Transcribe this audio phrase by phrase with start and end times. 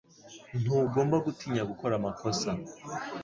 [0.61, 2.49] Ntugomba gutinya gukora amakosa.